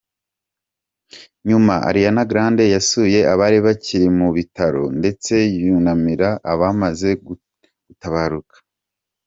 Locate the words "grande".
2.29-2.63